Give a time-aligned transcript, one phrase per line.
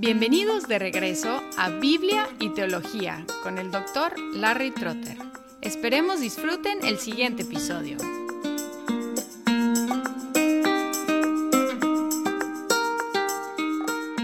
[0.00, 5.18] Bienvenidos de regreso a Biblia y Teología con el doctor Larry Trotter.
[5.60, 7.96] Esperemos disfruten el siguiente episodio.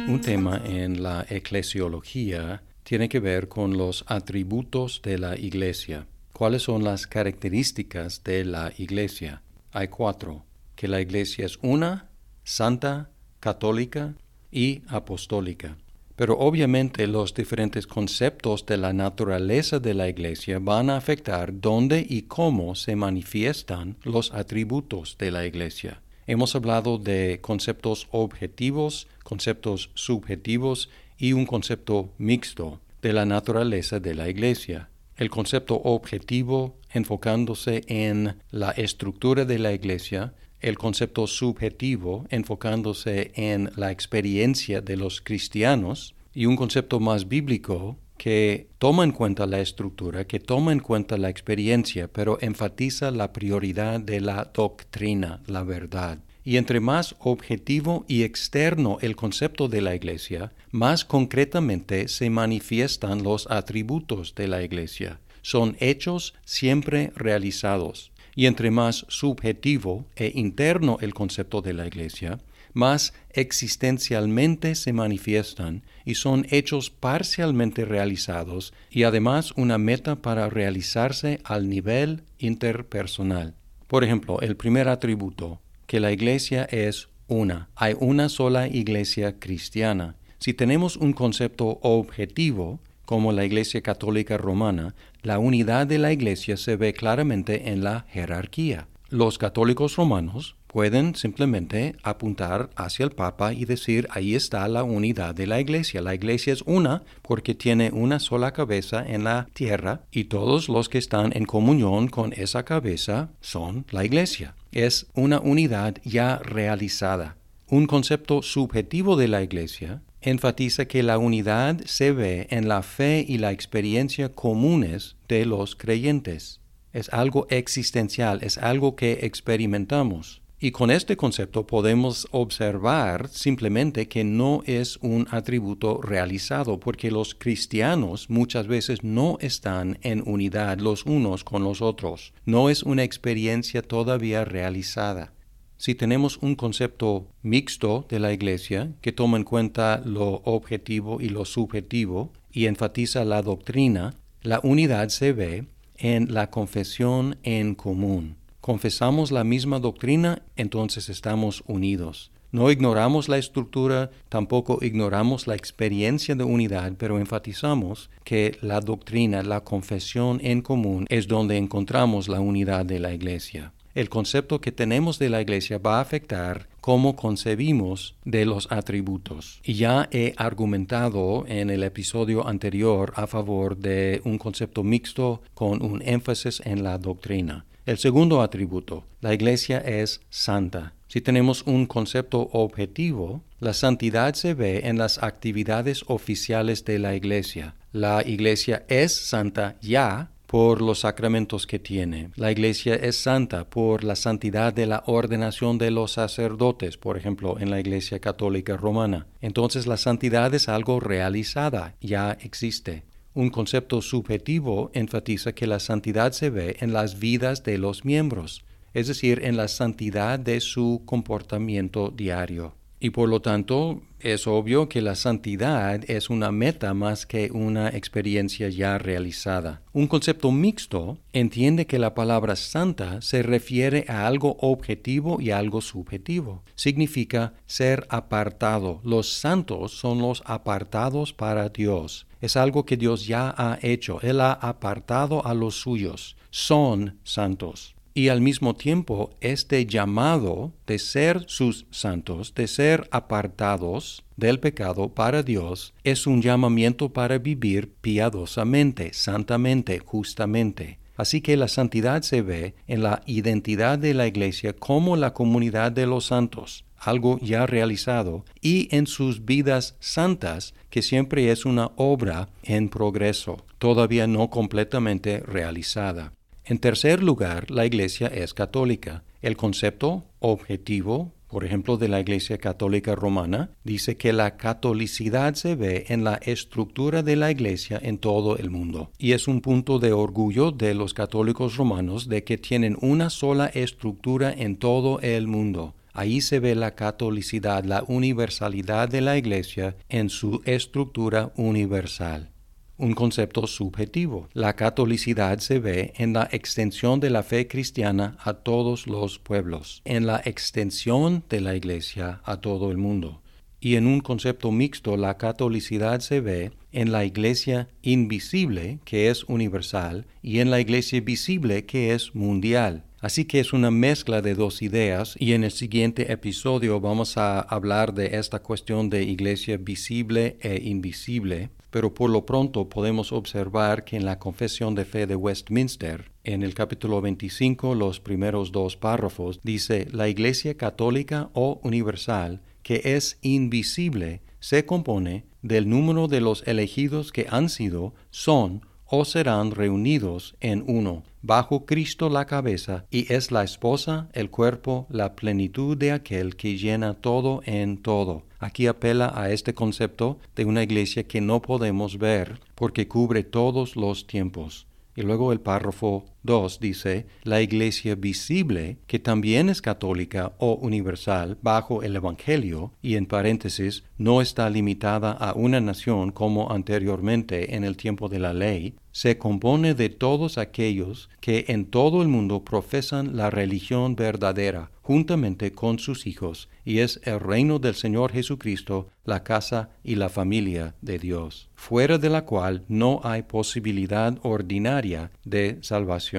[0.07, 6.07] Un tema en la eclesiología tiene que ver con los atributos de la iglesia.
[6.33, 9.43] ¿Cuáles son las características de la iglesia?
[9.73, 10.47] Hay cuatro.
[10.77, 12.11] Que la iglesia es una,
[12.45, 13.11] santa,
[13.41, 14.15] católica,
[14.55, 15.77] y apostólica.
[16.17, 22.07] Pero obviamente los diferentes conceptos de la naturaleza de la Iglesia van a afectar dónde
[22.09, 26.01] y cómo se manifiestan los atributos de la Iglesia.
[26.29, 34.15] Hemos hablado de conceptos objetivos, conceptos subjetivos y un concepto mixto de la naturaleza de
[34.15, 34.89] la Iglesia.
[35.17, 40.33] El concepto objetivo enfocándose en la estructura de la Iglesia
[40.65, 47.99] el concepto subjetivo enfocándose en la experiencia de los cristianos y un concepto más bíblico
[48.17, 53.35] que toma en cuenta la estructura, que toma en cuenta la experiencia, pero enfatiza la
[53.35, 56.21] prioridad de la doctrina, la verdad.
[56.45, 63.23] Y entre más objetivo y externo el concepto de la Iglesia, más concretamente se manifiestan
[63.23, 65.21] los atributos de la Iglesia.
[65.43, 72.41] Son hechos siempre realizados y entre más subjetivo e interno el concepto de la Iglesia,
[72.75, 81.41] más existencialmente se manifiestan y son hechos parcialmente realizados y además una meta para realizarse
[81.45, 83.55] al nivel interpersonal.
[83.87, 87.69] Por ejemplo, el primer atributo, que la Iglesia es una.
[87.77, 90.17] Hay una sola Iglesia cristiana.
[90.39, 96.57] Si tenemos un concepto objetivo, como la Iglesia Católica Romana, la unidad de la Iglesia
[96.57, 98.89] se ve claramente en la jerarquía.
[99.11, 105.33] Los católicos romanos pueden simplemente apuntar hacia el Papa y decir ahí está la unidad
[105.33, 106.03] de la Iglesia.
[106.03, 110.89] La Iglesia es una porque tiene una sola cabeza en la tierra y todos los
[110.89, 114.57] que están en comunión con esa cabeza son la Iglesia.
[114.73, 117.37] Es una unidad ya realizada.
[117.69, 123.25] Un concepto subjetivo de la Iglesia enfatiza que la unidad se ve en la fe
[123.27, 126.61] y la experiencia comunes de los creyentes.
[126.93, 130.43] Es algo existencial, es algo que experimentamos.
[130.65, 137.35] Y con este concepto podemos observar simplemente que no es un atributo realizado, porque los
[137.35, 142.33] cristianos muchas veces no están en unidad los unos con los otros.
[142.47, 145.34] No es una experiencia todavía realizada.
[145.77, 151.29] Si tenemos un concepto mixto de la Iglesia que toma en cuenta lo objetivo y
[151.29, 158.37] lo subjetivo y enfatiza la doctrina, la unidad se ve en la confesión en común.
[158.61, 162.31] Confesamos la misma doctrina, entonces estamos unidos.
[162.53, 169.43] No ignoramos la estructura, tampoco ignoramos la experiencia de unidad, pero enfatizamos que la doctrina,
[169.43, 174.73] la confesión en común es donde encontramos la unidad de la Iglesia el concepto que
[174.73, 179.61] tenemos de la iglesia va a afectar cómo concebimos de los atributos.
[179.65, 185.83] Y ya he argumentado en el episodio anterior a favor de un concepto mixto con
[185.83, 187.65] un énfasis en la doctrina.
[187.87, 190.95] El segundo atributo, la iglesia es santa.
[191.07, 197.15] Si tenemos un concepto objetivo, la santidad se ve en las actividades oficiales de la
[197.15, 197.77] iglesia.
[197.93, 202.31] La iglesia es santa ya por los sacramentos que tiene.
[202.37, 207.59] La Iglesia es santa por la santidad de la ordenación de los sacerdotes, por ejemplo,
[207.59, 209.27] en la Iglesia Católica Romana.
[209.41, 213.03] Entonces la santidad es algo realizada, ya existe.
[213.35, 218.65] Un concepto subjetivo enfatiza que la santidad se ve en las vidas de los miembros,
[218.93, 222.77] es decir, en la santidad de su comportamiento diario.
[223.05, 227.91] Y por lo tanto, es obvio que la santidad es una meta más que una
[227.91, 229.83] experiencia ya realizada.
[229.93, 235.83] Un concepto mixto entiende que la palabra santa se refiere a algo objetivo y algo
[235.83, 236.63] subjetivo.
[236.77, 239.03] Significa ser apartado.
[239.05, 242.27] Los santos son los apartados para Dios.
[242.41, 244.19] Es algo que Dios ya ha hecho.
[244.23, 246.37] Él ha apartado a los suyos.
[246.49, 254.25] Son santos y al mismo tiempo este llamado de ser sus santos, de ser apartados
[254.37, 261.01] del pecado para Dios, es un llamamiento para vivir piadosamente, santamente, justamente.
[261.17, 265.93] Así que la santidad se ve en la identidad de la Iglesia como la comunidad
[265.93, 271.91] de los santos, algo ya realizado, y en sus vidas santas, que siempre es una
[271.97, 276.33] obra en progreso, todavía no completamente realizada.
[276.65, 279.23] En tercer lugar, la Iglesia es católica.
[279.43, 285.77] El concepto objetivo por ejemplo, de la Iglesia Católica Romana, dice que la catolicidad se
[285.77, 289.13] ve en la estructura de la Iglesia en todo el mundo.
[289.19, 293.67] Y es un punto de orgullo de los católicos romanos de que tienen una sola
[293.67, 295.95] estructura en todo el mundo.
[296.13, 302.51] Ahí se ve la catolicidad, la universalidad de la Iglesia en su estructura universal
[302.97, 304.49] un concepto subjetivo.
[304.53, 310.03] La catolicidad se ve en la extensión de la fe cristiana a todos los pueblos,
[310.05, 313.41] en la extensión de la Iglesia a todo el mundo.
[313.81, 319.45] Y en un concepto mixto, la catolicidad se ve en la Iglesia invisible, que es
[319.45, 323.05] universal, y en la Iglesia visible, que es mundial.
[323.25, 327.59] Así que es una mezcla de dos ideas y en el siguiente episodio vamos a
[327.59, 334.03] hablar de esta cuestión de iglesia visible e invisible pero por lo pronto podemos observar
[334.03, 338.97] que en la Confesión de Fe de Westminster, en el capítulo 25, los primeros dos
[338.97, 346.41] párrafos, dice, la Iglesia católica o universal, que es invisible, se compone del número de
[346.41, 353.05] los elegidos que han sido, son o serán reunidos en uno, bajo Cristo la cabeza,
[353.13, 358.43] y es la esposa, el cuerpo, la plenitud de aquel que llena todo en todo.
[358.65, 363.95] Aquí apela a este concepto de una iglesia que no podemos ver porque cubre todos
[363.95, 364.87] los tiempos.
[365.15, 371.59] Y luego el párrafo 2 dice, la iglesia visible, que también es católica o universal
[371.63, 377.83] bajo el Evangelio, y en paréntesis, no está limitada a una nación como anteriormente en
[377.83, 382.65] el tiempo de la ley, se compone de todos aquellos que en todo el mundo
[382.65, 389.09] profesan la religión verdadera, juntamente con sus hijos, y es el reino del Señor Jesucristo,
[389.25, 395.31] la casa y la familia de Dios, fuera de la cual no hay posibilidad ordinaria
[395.45, 396.34] de salvación.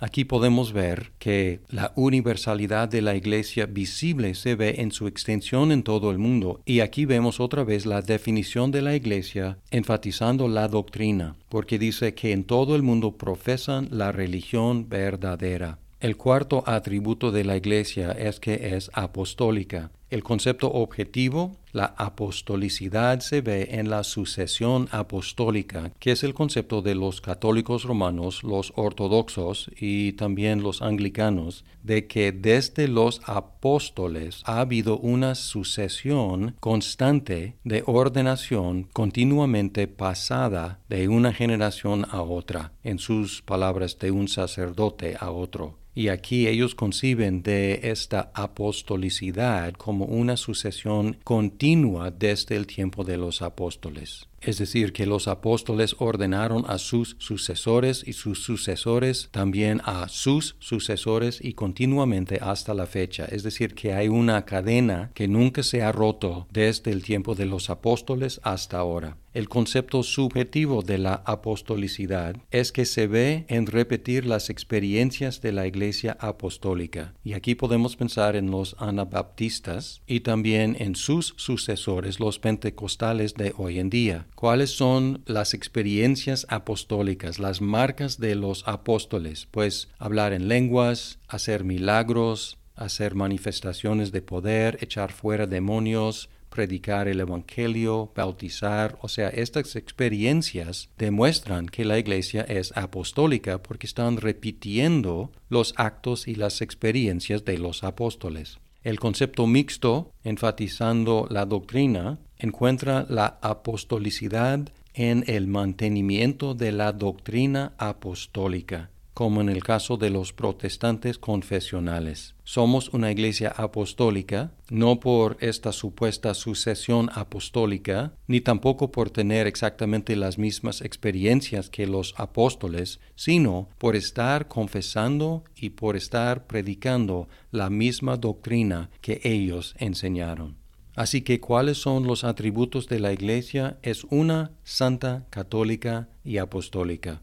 [0.00, 5.72] Aquí podemos ver que la universalidad de la Iglesia visible se ve en su extensión
[5.72, 10.46] en todo el mundo y aquí vemos otra vez la definición de la Iglesia enfatizando
[10.46, 15.78] la doctrina, porque dice que en todo el mundo profesan la religión verdadera.
[15.98, 19.90] El cuarto atributo de la Iglesia es que es apostólica.
[20.10, 26.80] El concepto objetivo, la apostolicidad, se ve en la sucesión apostólica, que es el concepto
[26.80, 34.40] de los católicos romanos, los ortodoxos y también los anglicanos, de que desde los apóstoles
[34.46, 42.98] ha habido una sucesión constante de ordenación continuamente pasada de una generación a otra, en
[42.98, 45.76] sus palabras de un sacerdote a otro.
[45.98, 53.16] Y aquí ellos conciben de esta apostolicidad como una sucesión continua desde el tiempo de
[53.16, 54.28] los apóstoles.
[54.40, 60.56] Es decir, que los apóstoles ordenaron a sus sucesores y sus sucesores también a sus
[60.60, 63.24] sucesores y continuamente hasta la fecha.
[63.24, 67.46] Es decir, que hay una cadena que nunca se ha roto desde el tiempo de
[67.46, 69.16] los apóstoles hasta ahora.
[69.34, 75.52] El concepto subjetivo de la apostolicidad es que se ve en repetir las experiencias de
[75.52, 77.14] la Iglesia apostólica.
[77.22, 83.52] Y aquí podemos pensar en los anabaptistas y también en sus sucesores, los pentecostales de
[83.56, 89.48] hoy en día ¿Cuáles son las experiencias apostólicas, las marcas de los apóstoles?
[89.50, 97.18] Pues hablar en lenguas, hacer milagros, hacer manifestaciones de poder, echar fuera demonios, predicar el
[97.18, 105.32] Evangelio, bautizar, o sea, estas experiencias demuestran que la iglesia es apostólica porque están repitiendo
[105.48, 108.60] los actos y las experiencias de los apóstoles.
[108.84, 114.60] El concepto mixto, enfatizando la doctrina, encuentra la apostolicidad
[114.94, 122.36] en el mantenimiento de la doctrina apostólica, como en el caso de los protestantes confesionales.
[122.44, 130.14] Somos una iglesia apostólica, no por esta supuesta sucesión apostólica, ni tampoco por tener exactamente
[130.14, 137.70] las mismas experiencias que los apóstoles, sino por estar confesando y por estar predicando la
[137.70, 140.57] misma doctrina que ellos enseñaron.
[140.98, 143.78] Así que, ¿cuáles son los atributos de la Iglesia?
[143.82, 147.22] Es una santa, católica y apostólica.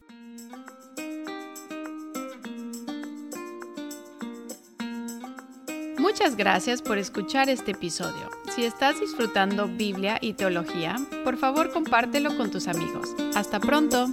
[6.00, 8.30] Muchas gracias por escuchar este episodio.
[8.56, 13.14] Si estás disfrutando Biblia y teología, por favor compártelo con tus amigos.
[13.36, 14.08] Hasta pronto.